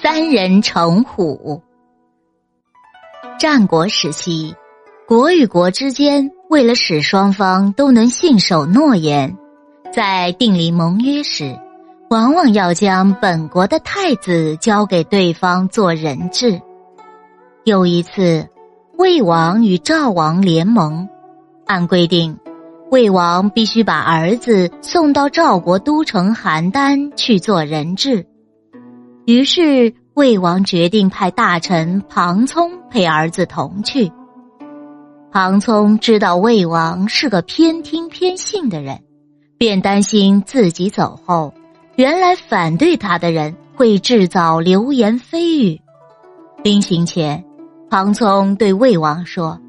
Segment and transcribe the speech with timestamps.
[0.00, 1.60] 三人成虎。
[3.36, 4.54] 战国时期，
[5.08, 9.36] 国与国之间为了使双方都能信守诺言，
[9.92, 11.58] 在订立盟约时，
[12.10, 16.60] 往往要将本国的太子交给对方做人质。
[17.64, 18.48] 有一次，
[18.96, 21.08] 魏王与赵王联盟，
[21.66, 22.38] 按规定，
[22.92, 28.24] 魏王必须把儿子送到赵国都城邯郸去做人质。
[29.28, 34.10] 于是，魏王决定派大臣庞聪陪儿子同去。
[35.30, 38.98] 庞聪知道魏王是个偏听偏信的人，
[39.58, 41.52] 便担心自己走后，
[41.96, 45.78] 原来反对他的人会制造流言蜚语。
[46.64, 47.44] 临行前，
[47.90, 49.60] 庞聪对魏王说：“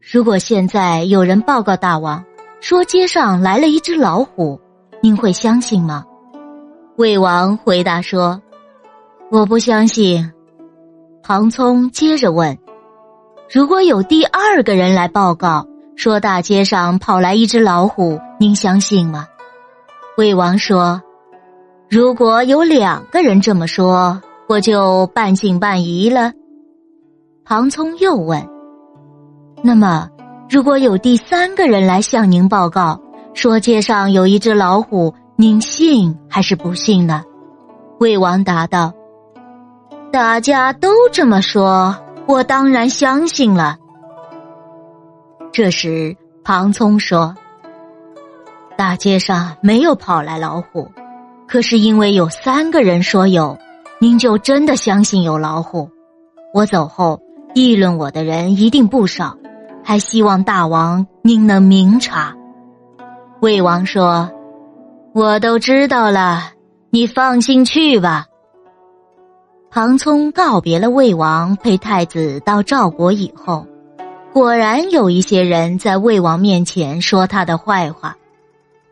[0.00, 2.24] 如果现在有人报告大王，
[2.60, 4.60] 说街上来了一只老虎，
[5.02, 6.04] 您会相信吗？”
[7.00, 8.42] 魏王回答说
[9.32, 10.30] ：“我不相信。”
[11.24, 12.58] 庞聪接着问
[13.50, 15.66] ：“如果有第二个人来报告，
[15.96, 19.26] 说大街上跑来一只老虎，您相信吗？”
[20.18, 21.00] 魏王说
[21.88, 26.34] ：“如果有两个人这么说，我就半信半疑了。”
[27.46, 28.46] 庞聪又问
[29.64, 30.06] ：“那么，
[30.50, 33.00] 如果有第三个人来向您报告，
[33.32, 37.24] 说街上有一只老虎？”您信还是不信呢？
[37.98, 38.92] 魏王答道
[40.12, 43.78] ：“大家都这么说，我当然相信了。”
[45.50, 47.34] 这时，庞聪说
[48.76, 50.90] ：“大街上没有跑来老虎，
[51.48, 53.56] 可是因为有三个人说有，
[53.98, 55.88] 您就真的相信有老虎。
[56.52, 57.18] 我走后，
[57.54, 59.38] 议论我的人一定不少，
[59.82, 62.36] 还希望大王您能明察。”
[63.40, 64.30] 魏王说。
[65.12, 66.52] 我都知道了，
[66.90, 68.26] 你放心去吧。
[69.68, 73.66] 庞聪告别了魏王，陪太子到赵国以后，
[74.32, 78.16] 果然有一些人在魏王面前说他的坏话。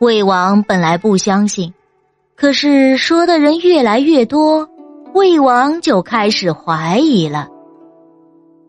[0.00, 1.72] 魏王本来不相信，
[2.36, 4.68] 可是说的人越来越多，
[5.14, 7.48] 魏王就开始怀疑了。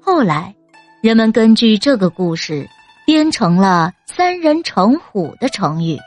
[0.00, 0.54] 后来，
[1.02, 2.68] 人们根据这个故事
[3.04, 5.98] 编成了“三人成虎”的成语。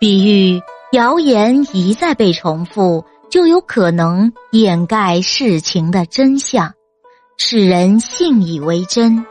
[0.00, 6.72] 比喻谣言一再被重复，就有可能掩盖事情的真相，
[7.36, 9.26] 使人信以为真。